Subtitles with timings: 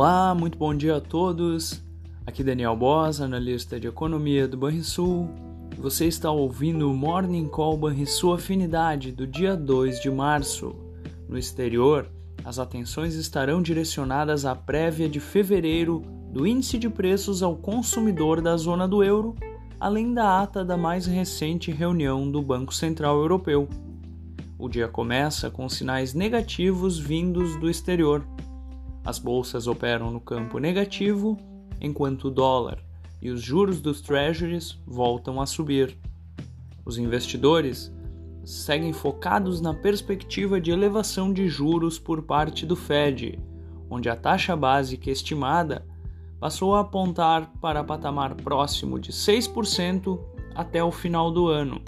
[0.00, 1.82] Olá, muito bom dia a todos.
[2.24, 5.28] Aqui Daniel Boss, analista de economia do Banrisul.
[5.76, 10.72] Você está ouvindo o Morning Call Banrisul Afinidade do dia 2 de março.
[11.28, 12.08] No exterior,
[12.44, 16.00] as atenções estarão direcionadas à prévia de fevereiro
[16.32, 19.34] do índice de preços ao consumidor da zona do euro,
[19.80, 23.68] além da ata da mais recente reunião do Banco Central Europeu.
[24.56, 28.24] O dia começa com sinais negativos vindos do exterior
[29.08, 31.38] as bolsas operam no campo negativo,
[31.80, 32.78] enquanto o dólar
[33.22, 35.96] e os juros dos treasuries voltam a subir.
[36.84, 37.90] Os investidores
[38.44, 43.38] seguem focados na perspectiva de elevação de juros por parte do Fed,
[43.88, 45.86] onde a taxa básica estimada
[46.38, 50.20] passou a apontar para patamar próximo de 6%
[50.54, 51.80] até o final do ano.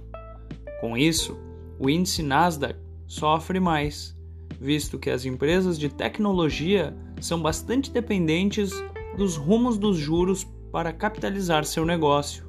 [0.81, 1.39] Com isso,
[1.79, 4.19] o índice Nasdaq sofre mais,
[4.61, 8.71] visto que as empresas de tecnologia são bastante dependentes
[9.17, 12.45] dos rumos dos juros para capitalizar seu negócio.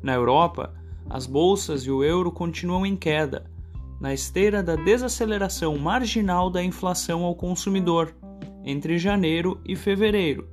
[0.00, 0.72] Na Europa,
[1.10, 3.50] as bolsas e o euro continuam em queda,
[4.00, 8.14] na esteira da desaceleração marginal da inflação ao consumidor
[8.64, 10.48] entre janeiro e fevereiro,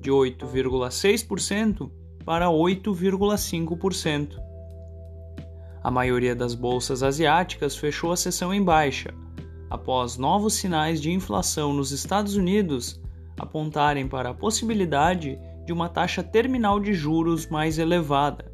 [0.00, 1.90] de 8,6%
[2.24, 4.38] para 8,5%.
[5.82, 9.12] A maioria das bolsas asiáticas fechou a sessão em baixa,
[9.74, 13.00] após novos sinais de inflação nos Estados Unidos
[13.36, 18.50] apontarem para a possibilidade de uma taxa terminal de juros mais elevada.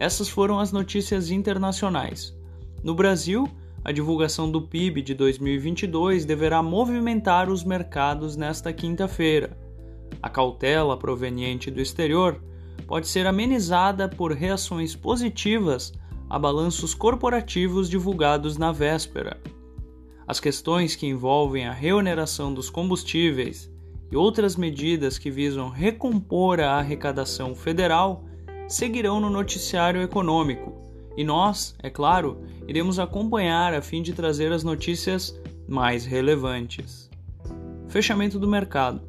[0.00, 2.34] Essas foram as notícias internacionais.
[2.82, 3.46] No Brasil,
[3.84, 9.54] a divulgação do PIB de 2022 deverá movimentar os mercados nesta quinta-feira.
[10.22, 12.42] A cautela proveniente do exterior
[12.86, 15.92] pode ser amenizada por reações positivas
[16.30, 19.38] a balanços corporativos divulgados na véspera.
[20.28, 23.72] As questões que envolvem a reoneração dos combustíveis
[24.12, 28.26] e outras medidas que visam recompor a arrecadação federal
[28.68, 34.62] seguirão no noticiário econômico e nós, é claro, iremos acompanhar a fim de trazer as
[34.62, 35.34] notícias
[35.66, 37.10] mais relevantes.
[37.88, 39.00] Fechamento do mercado.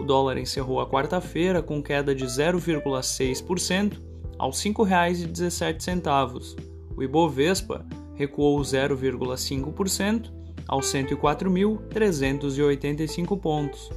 [0.00, 3.98] O dólar encerrou a quarta-feira com queda de 0,6%
[4.36, 6.56] aos R$ 5,17.
[6.96, 7.86] O Ibovespa
[8.16, 13.90] recuou 0,5% aos 104.385 pontos.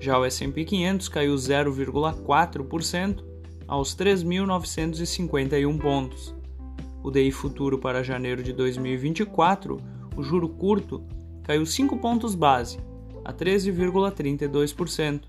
[0.00, 3.24] Já o S&P 500 caiu 0,4%
[3.66, 6.34] aos 3.951 pontos.
[7.02, 9.78] O DI futuro para janeiro de 2024,
[10.16, 11.04] o juro curto,
[11.42, 12.78] caiu 5 pontos base,
[13.24, 15.22] a 13,32%.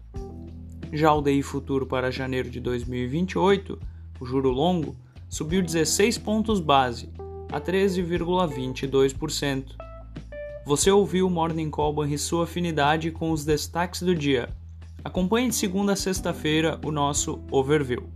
[0.92, 3.78] Já o DI futuro para janeiro de 2028,
[4.20, 4.96] o juro longo,
[5.28, 7.08] subiu 16 pontos base,
[7.52, 9.76] a 13,22%.
[10.70, 14.50] Você ouviu o Morning Call e sua afinidade com os destaques do dia.
[15.04, 18.08] Acompanhe de segunda a sexta-feira o nosso overview.